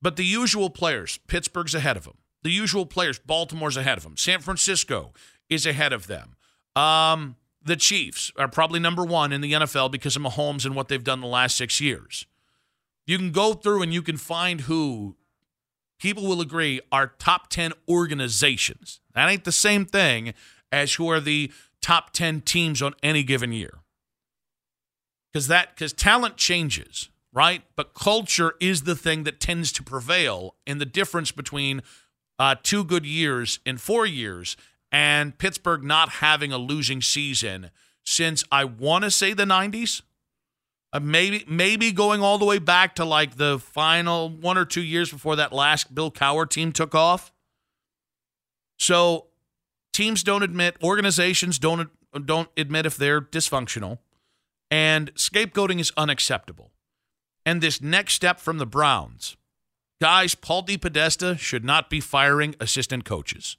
But 0.01 0.15
the 0.15 0.25
usual 0.25 0.69
players, 0.69 1.19
Pittsburgh's 1.27 1.73
ahead 1.73 1.97
of 1.97 2.03
them. 2.03 2.17
The 2.43 2.51
usual 2.51 2.85
players, 2.85 3.19
Baltimore's 3.19 3.77
ahead 3.77 3.97
of 3.97 4.03
them. 4.03 4.15
San 4.15 4.39
Francisco 4.39 5.13
is 5.49 5.65
ahead 5.65 5.93
of 5.93 6.07
them. 6.07 6.35
Um, 6.75 7.35
the 7.63 7.75
Chiefs 7.75 8.31
are 8.37 8.47
probably 8.47 8.79
number 8.79 9.03
one 9.03 9.33
in 9.33 9.41
the 9.41 9.53
NFL 9.53 9.91
because 9.91 10.15
of 10.15 10.21
Mahomes 10.21 10.65
and 10.65 10.75
what 10.75 10.87
they've 10.87 11.03
done 11.03 11.21
the 11.21 11.27
last 11.27 11.57
six 11.57 11.81
years. 11.81 12.27
You 13.05 13.17
can 13.17 13.31
go 13.31 13.53
through 13.53 13.81
and 13.81 13.93
you 13.93 14.01
can 14.01 14.17
find 14.17 14.61
who 14.61 15.15
people 15.99 16.27
will 16.27 16.41
agree 16.41 16.81
are 16.91 17.07
top 17.19 17.49
10 17.49 17.73
organizations. 17.87 18.99
That 19.13 19.29
ain't 19.29 19.43
the 19.43 19.51
same 19.51 19.85
thing 19.85 20.33
as 20.71 20.95
who 20.95 21.09
are 21.09 21.19
the 21.19 21.51
top 21.81 22.11
10 22.11 22.41
teams 22.41 22.81
on 22.81 22.93
any 23.01 23.23
given 23.23 23.51
year. 23.51 23.79
Cuz 25.33 25.47
that 25.47 25.75
cuz 25.75 25.93
talent 25.93 26.37
changes, 26.37 27.09
right? 27.33 27.63
But 27.75 27.93
culture 27.93 28.55
is 28.59 28.83
the 28.83 28.95
thing 28.95 29.23
that 29.23 29.39
tends 29.39 29.71
to 29.73 29.83
prevail 29.83 30.55
in 30.65 30.77
the 30.77 30.85
difference 30.85 31.31
between 31.31 31.81
uh, 32.39 32.55
two 32.61 32.83
good 32.83 33.05
years 33.05 33.59
in 33.65 33.77
4 33.77 34.05
years 34.05 34.55
and 34.91 35.37
Pittsburgh 35.37 35.83
not 35.83 36.09
having 36.09 36.51
a 36.51 36.57
losing 36.57 37.01
season 37.01 37.71
since 38.05 38.43
I 38.51 38.63
want 38.63 39.03
to 39.03 39.11
say 39.11 39.33
the 39.33 39.43
90s. 39.43 40.01
Uh, 40.93 40.99
maybe 41.01 41.43
maybe 41.47 41.91
going 41.91 42.21
all 42.21 42.37
the 42.37 42.45
way 42.45 42.59
back 42.59 42.95
to 42.95 43.03
like 43.03 43.35
the 43.35 43.59
final 43.59 44.29
one 44.29 44.57
or 44.57 44.63
two 44.63 44.81
years 44.81 45.11
before 45.11 45.35
that 45.35 45.51
last 45.51 45.93
Bill 45.93 46.09
Cowher 46.09 46.49
team 46.49 46.71
took 46.71 46.95
off. 46.95 47.33
So 48.79 49.27
teams 49.91 50.23
don't 50.23 50.43
admit, 50.43 50.77
organizations 50.81 51.59
don't 51.59 51.89
don't 52.25 52.49
admit 52.55 52.85
if 52.85 52.95
they're 52.95 53.19
dysfunctional, 53.19 53.99
and 54.71 55.13
scapegoating 55.15 55.79
is 55.79 55.91
unacceptable. 55.97 56.71
And 57.45 57.61
this 57.61 57.81
next 57.81 58.13
step 58.13 58.39
from 58.39 58.57
the 58.57 58.65
Browns, 58.65 59.35
guys, 60.01 60.35
Paul 60.35 60.63
DePodesta 60.63 61.37
should 61.37 61.65
not 61.65 61.89
be 61.89 61.99
firing 61.99 62.55
assistant 62.59 63.03
coaches, 63.03 63.57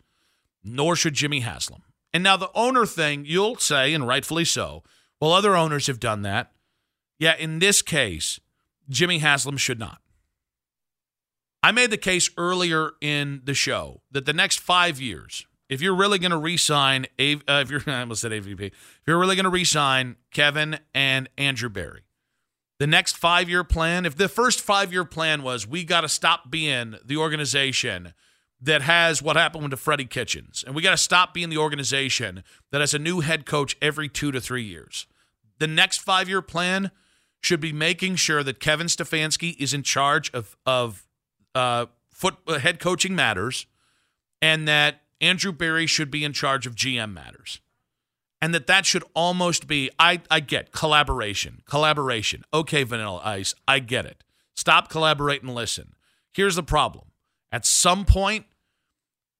nor 0.65 0.97
should 0.97 1.15
Jimmy 1.15 1.41
Haslam. 1.41 1.83
And 2.13 2.23
now 2.23 2.37
the 2.39 2.51
owner 2.55 2.87
thing, 2.87 3.25
you'll 3.27 3.57
say, 3.57 3.93
and 3.93 4.07
rightfully 4.07 4.45
so. 4.47 4.83
Well, 5.21 5.33
other 5.33 5.57
owners 5.57 5.89
have 5.89 6.01
done 6.01 6.23
that. 6.23 6.53
Yeah, 7.19 7.35
in 7.37 7.59
this 7.59 7.83
case, 7.83 8.39
Jimmy 8.89 9.19
Haslam 9.19 9.57
should 9.57 9.79
not. 9.79 10.01
I 11.63 11.73
made 11.73 11.91
the 11.91 11.99
case 11.99 12.31
earlier 12.37 12.93
in 13.01 13.43
the 13.45 13.55
show 13.55 14.03
that 14.11 14.27
the 14.27 14.33
next 14.33 14.61
five 14.61 15.01
years, 15.01 15.47
if 15.69 15.83
you're 15.83 15.95
really 15.95 16.19
going 16.19 16.31
to 16.31 16.39
re-sign, 16.39 17.07
uh, 17.19 17.63
if 17.63 17.71
you're 17.71 17.83
I 17.87 18.01
almost 18.01 18.23
said 18.23 18.33
AVP, 18.33 18.61
if 18.61 18.73
you're 19.07 19.19
really 19.19 19.37
going 19.37 19.45
to 19.45 19.51
re-sign 19.51 20.17
Kevin 20.31 20.79
and 20.95 21.29
Andrew 21.37 21.69
Berry, 21.69 22.03
the 22.79 22.87
next 22.87 23.17
five-year 23.17 23.65
plan, 23.65 24.07
if 24.07 24.17
the 24.17 24.29
first 24.29 24.61
five-year 24.61 25.05
plan 25.05 25.43
was 25.43 25.67
we 25.67 25.83
got 25.83 26.03
to 26.03 26.09
stop 26.09 26.49
being 26.49 26.95
the 27.05 27.17
organization 27.17 28.15
that 28.61 28.83
has 28.83 29.21
what 29.21 29.37
happened 29.37 29.71
to 29.73 29.77
Freddie 29.77 30.05
Kitchens, 30.05 30.63
and 30.65 30.77
we 30.77 30.83
got 30.83 30.93
to 30.93 30.97
stop 30.97 31.35
being 31.35 31.49
the 31.49 31.59
organization 31.59 32.45
that 32.71 32.81
has 32.81 32.95
a 32.95 32.99
new 32.99 33.21
head 33.21 33.47
coach 33.47 33.77
every 33.83 34.09
two 34.09 34.31
to 34.31 34.41
three 34.41 34.63
years. 34.63 35.07
The 35.59 35.67
next 35.67 35.99
five-year 35.99 36.43
plan 36.43 36.93
should 37.43 37.61
be 37.61 37.73
making 37.73 38.17
sure 38.17 38.43
that 38.43 38.61
Kevin 38.61 38.87
Stefanski 38.87 39.57
is 39.59 39.73
in 39.75 39.83
charge 39.83 40.31
of 40.33 40.57
of 40.67 41.07
uh, 41.55 41.87
foot 42.13 42.37
uh, 42.47 42.59
head 42.59 42.81
coaching 42.81 43.15
matters, 43.15 43.67
and 44.43 44.67
that 44.67 45.03
Andrew 45.21 45.53
Berry 45.53 45.87
should 45.87 46.11
be 46.11 46.25
in 46.25 46.33
charge 46.33 46.67
of 46.67 46.75
GM 46.75 47.13
matters, 47.13 47.61
and 48.43 48.55
that 48.55 48.67
that 48.67 48.87
should 48.87 49.05
almost 49.15 49.67
be. 49.67 49.91
I 49.99 50.21
I 50.31 50.41
get 50.41 50.73
collaboration, 50.73 51.63
collaboration. 51.69 52.45
Okay, 52.53 52.83
Vanilla 52.83 53.21
Ice, 53.25 53.55
I 53.67 53.79
get 53.79 54.05
it. 54.05 54.25
Stop, 54.57 54.89
collaborate, 54.89 55.43
and 55.43 55.55
listen. 55.55 55.95
Here's 56.33 56.57
the 56.57 56.63
problem. 56.63 57.07
At 57.51 57.65
some 57.65 58.05
point, 58.05 58.45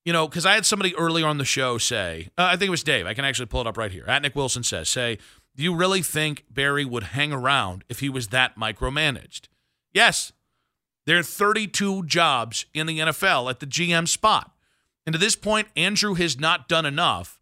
you 0.05 0.13
know, 0.13 0.27
because 0.27 0.47
I 0.47 0.55
had 0.55 0.65
somebody 0.65 0.97
earlier 0.97 1.27
on 1.27 1.39
the 1.39 1.45
show 1.45 1.77
say, 1.77 2.31
uh, 2.39 2.45
I 2.45 2.57
think 2.57 2.69
it 2.69 2.71
was 2.71 2.83
Dave. 2.83 3.07
I 3.07 3.15
can 3.15 3.25
actually 3.25 3.47
pull 3.47 3.61
it 3.61 3.67
up 3.67 3.77
right 3.77 3.93
here. 3.93 4.05
At 4.07 4.23
Nick 4.23 4.35
Wilson 4.35 4.63
says, 4.63 4.89
say, 4.89 5.19
do 5.59 5.65
you 5.65 5.75
really 5.75 6.03
think 6.03 6.45
Berry 6.49 6.85
would 6.85 7.03
hang 7.03 7.33
around 7.33 7.83
if 7.89 7.99
he 7.99 8.09
was 8.09 8.29
that 8.29 8.57
micromanaged? 8.57 9.49
Yes. 9.93 10.33
There 11.05 11.19
are 11.19 11.25
32 11.25 12.05
jobs 12.05 12.67
in 12.73 12.87
the 12.87 13.01
NFL 13.01 13.51
at 13.51 13.59
the 13.59 13.67
GM 13.67 14.07
spot. 14.07 14.53
And 15.05 15.15
to 15.15 15.19
this 15.19 15.35
point, 15.35 15.67
Andrew 15.75 16.15
has 16.15 16.39
not 16.39 16.69
done 16.69 16.87
enough, 16.87 17.41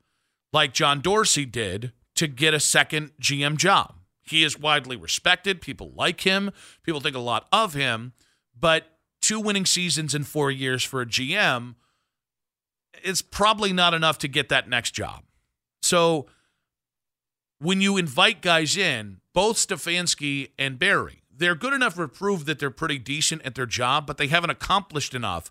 like 0.51 0.73
John 0.73 1.03
Dorsey 1.03 1.45
did, 1.45 1.93
to 2.15 2.27
get 2.27 2.55
a 2.55 2.61
second 2.61 3.11
GM 3.21 3.59
job. 3.59 3.97
He 4.23 4.43
is 4.43 4.59
widely 4.59 4.97
respected. 4.97 5.61
People 5.61 5.93
like 5.95 6.23
him. 6.23 6.53
People 6.85 7.03
think 7.03 7.17
a 7.17 7.21
lot 7.21 7.47
of 7.53 7.75
him. 7.75 8.15
But 8.59 8.85
two 9.21 9.41
winning 9.41 9.67
seasons 9.67 10.15
in 10.15 10.25
four 10.25 10.51
years 10.51 10.83
for 10.83 11.03
a 11.03 11.07
GM 11.07 11.75
is 13.05 13.21
probably 13.21 13.75
not 13.75 13.93
enough 13.93 14.17
to 14.19 14.29
get 14.29 14.49
that 14.49 14.71
next 14.71 14.93
job. 14.93 15.23
So 15.83 16.29
when 17.59 17.81
you 17.81 17.97
invite 17.97 18.43
guys 18.43 18.77
in, 18.77 19.21
both 19.33 19.57
Stefanski 19.57 20.51
and 20.59 20.79
Berry, 20.79 21.23
they're 21.35 21.55
good 21.55 21.73
enough 21.73 21.97
to 21.97 22.09
prove 22.09 22.45
that 22.47 22.59
they're 22.59 22.71
pretty 22.71 22.99
decent 22.99 23.43
at 23.43 23.55
their 23.55 23.67
job, 23.67 24.07
but 24.07 24.19
they 24.19 24.29
haven't 24.29 24.51
accomplished 24.51 25.15
enough 25.15 25.51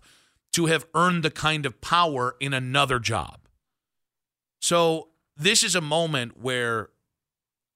to 0.52 0.66
have 0.66 0.86
earned 0.94 1.22
the 1.22 1.30
kind 1.30 1.66
of 1.66 1.80
power 1.80 2.36
in 2.40 2.54
another 2.54 2.98
job. 2.98 3.40
So 4.60 5.08
this 5.36 5.62
is 5.62 5.74
a 5.74 5.80
moment 5.80 6.40
where 6.40 6.90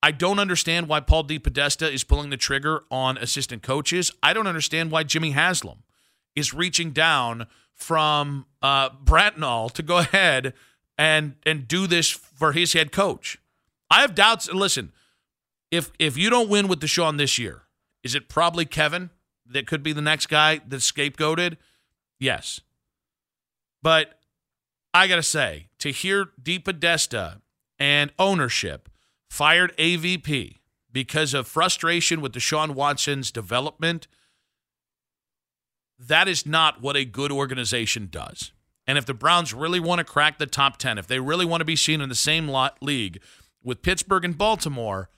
I 0.03 0.13
don't 0.13 0.39
understand 0.39 0.89
why 0.89 1.01
Paul 1.01 1.25
DePodesta 1.25 1.93
is 1.93 2.05
pulling 2.05 2.31
the 2.31 2.37
trigger 2.37 2.85
on 2.91 3.19
assistant 3.19 3.63
coaches. 3.63 4.11
I 4.23 4.33
don't 4.33 4.47
understand 4.47 4.91
why 4.91 5.03
Jimmy 5.03 5.33
Haslam 5.33 5.83
is 6.35 6.55
reaching 6.55 6.93
down 6.93 7.47
from 7.75 8.47
uh, 8.63 8.91
Bratenahl 8.91 9.71
to 9.73 9.83
go 9.83 9.99
ahead 9.99 10.55
and 10.97 11.37
and 11.45 11.67
do 11.67 11.87
this 11.87 12.11
for 12.11 12.53
his 12.53 12.73
head 12.73 12.93
coach. 12.93 13.39
I 13.91 14.03
have 14.03 14.15
doubts. 14.15 14.51
Listen, 14.53 14.93
if 15.71 15.91
if 15.99 16.17
you 16.17 16.31
don't 16.31 16.49
win 16.49 16.69
with 16.69 16.81
Deshaun 16.81 17.19
this 17.19 17.39
year, 17.39 17.63
is 18.03 18.15
it 18.15 18.29
probably 18.29 18.65
Kevin 18.65 19.11
that 19.47 19.67
could 19.67 19.83
be 19.83 19.93
the 19.93 20.03
next 20.03 20.27
guy 20.27 20.61
that's 20.67 20.91
scapegoated? 20.91 21.57
Yes. 22.19 22.61
But 23.83 24.21
I 24.93 25.07
got 25.07 25.17
to 25.17 25.23
say, 25.23 25.69
to 25.79 25.91
hear 25.91 26.27
DePodesta 26.41 27.41
and 27.79 28.13
ownership 28.19 28.89
fired 29.29 29.77
AVP 29.77 30.57
because 30.93 31.35
of 31.35 31.47
frustration 31.47 32.21
with 32.21 32.33
Deshaun 32.33 32.75
Watson's 32.75 33.31
development, 33.31 34.07
that 35.99 36.29
is 36.29 36.45
not 36.45 36.83
what 36.83 36.97
a 36.97 37.05
good 37.05 37.31
organization 37.31 38.09
does. 38.11 38.53
And 38.87 38.99
if 38.99 39.07
the 39.07 39.15
Browns 39.15 39.55
really 39.55 39.79
want 39.79 40.01
to 40.01 40.05
crack 40.05 40.39
the 40.39 40.47
top 40.47 40.79
10, 40.79 40.99
if 40.99 41.07
they 41.07 41.21
really 41.21 41.47
want 41.47 41.61
to 41.61 41.65
be 41.65 41.77
seen 41.77 42.01
in 42.01 42.09
the 42.09 42.15
same 42.15 42.51
league 42.81 43.21
with 43.63 43.83
Pittsburgh 43.83 44.25
and 44.25 44.37
Baltimore, 44.37 45.11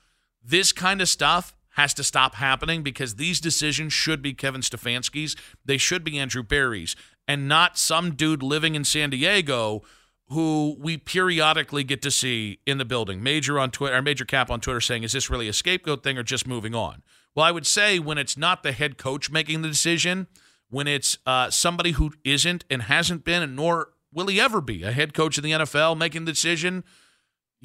this 0.43 0.71
kind 0.71 1.01
of 1.01 1.09
stuff 1.09 1.55
has 1.71 1.93
to 1.95 2.03
stop 2.03 2.35
happening 2.35 2.83
because 2.83 3.15
these 3.15 3.39
decisions 3.39 3.93
should 3.93 4.21
be 4.21 4.33
Kevin 4.33 4.61
Stefanski's. 4.61 5.35
They 5.65 5.77
should 5.77 6.03
be 6.03 6.19
Andrew 6.19 6.43
Berry's 6.43 6.95
and 7.27 7.47
not 7.47 7.77
some 7.77 8.13
dude 8.15 8.43
living 8.43 8.75
in 8.75 8.83
San 8.83 9.09
Diego 9.09 9.83
who 10.29 10.77
we 10.79 10.97
periodically 10.97 11.83
get 11.83 12.01
to 12.01 12.11
see 12.11 12.59
in 12.65 12.77
the 12.77 12.85
building. 12.85 13.21
Major 13.21 13.59
on 13.59 13.71
Twitter, 13.71 13.95
or 13.95 14.01
Major 14.01 14.25
Cap 14.25 14.49
on 14.49 14.59
Twitter 14.59 14.81
saying, 14.81 15.03
is 15.03 15.11
this 15.11 15.29
really 15.29 15.47
a 15.47 15.53
scapegoat 15.53 16.03
thing 16.03 16.17
or 16.17 16.23
just 16.23 16.47
moving 16.47 16.73
on? 16.73 17.03
Well, 17.35 17.45
I 17.45 17.51
would 17.51 17.67
say 17.67 17.99
when 17.99 18.17
it's 18.17 18.37
not 18.37 18.63
the 18.63 18.71
head 18.71 18.97
coach 18.97 19.29
making 19.29 19.61
the 19.61 19.67
decision, 19.67 20.27
when 20.69 20.87
it's 20.87 21.17
uh, 21.25 21.49
somebody 21.49 21.91
who 21.91 22.13
isn't 22.23 22.63
and 22.69 22.83
hasn't 22.83 23.23
been, 23.23 23.43
and 23.43 23.55
nor 23.55 23.89
will 24.11 24.27
he 24.27 24.39
ever 24.39 24.61
be 24.61 24.83
a 24.83 24.91
head 24.91 25.13
coach 25.13 25.37
in 25.37 25.43
the 25.43 25.51
NFL 25.51 25.97
making 25.97 26.25
the 26.25 26.31
decision, 26.31 26.83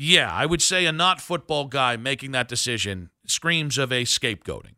yeah, 0.01 0.33
I 0.33 0.47
would 0.47 0.63
say 0.63 0.87
a 0.87 0.93
not 0.93 1.21
football 1.21 1.65
guy 1.65 1.97
making 1.97 2.31
that 2.31 2.47
decision 2.47 3.11
screams 3.27 3.79
of 3.79 3.91
a 3.91 4.05
scapegoating. 4.05 4.77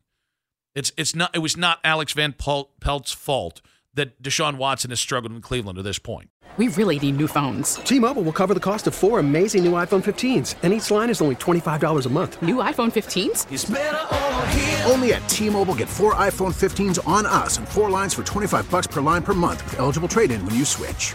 It's 0.75 0.93
it's 0.97 1.15
not 1.15 1.37
it 1.37 1.41
was 1.41 1.59
not 1.59 1.79
Alex 1.85 2.15
Van 2.15 2.33
Pelt's 2.33 3.13
fault 3.13 3.61
that 3.93 4.23
Deshaun 4.23 4.57
Watson 4.57 4.91
has 4.91 4.99
struggled 4.99 5.33
in 5.33 5.43
Cleveland 5.43 5.77
to 5.77 5.83
this 5.83 5.99
point. 5.99 6.31
We 6.57 6.69
really 6.69 6.99
need 6.99 7.19
new 7.19 7.29
phones. 7.29 7.75
T-Mobile 7.75 8.23
will 8.23 8.33
cover 8.33 8.55
the 8.55 8.61
cost 8.61 8.87
of 8.87 8.95
four 8.95 9.19
amazing 9.19 9.63
new 9.63 9.73
iPhone 9.73 10.03
15s, 10.03 10.55
and 10.63 10.73
each 10.73 10.91
line 10.91 11.11
is 11.11 11.21
only 11.21 11.37
$25 11.37 12.07
a 12.07 12.09
month. 12.09 12.43
New 12.43 12.57
iPhone 12.57 12.91
15s? 12.91 14.91
Only 14.91 15.13
at 15.13 15.29
T-Mobile 15.29 15.77
get 15.77 15.89
four 15.89 16.15
iPhone 16.15 16.53
15s 16.53 17.07
on 17.07 17.27
us 17.27 17.59
and 17.59 17.69
four 17.69 17.91
lines 17.91 18.15
for 18.15 18.25
25 18.25 18.71
bucks 18.71 18.87
per 18.87 19.01
line 19.01 19.23
per 19.23 19.35
month 19.35 19.63
with 19.65 19.79
eligible 19.79 20.09
trade-in 20.09 20.45
when 20.45 20.55
you 20.55 20.65
switch. 20.65 21.15